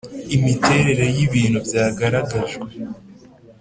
[0.35, 2.67] Imiterere y ibintu byagaragajwe